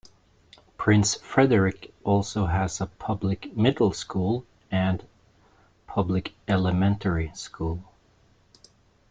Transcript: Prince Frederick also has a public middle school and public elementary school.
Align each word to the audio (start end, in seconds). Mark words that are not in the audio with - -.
Prince 0.79 1.13
Frederick 1.13 1.93
also 2.03 2.47
has 2.47 2.81
a 2.81 2.87
public 2.87 3.55
middle 3.55 3.93
school 3.93 4.47
and 4.71 5.05
public 5.85 6.33
elementary 6.47 7.29
school. 7.35 7.83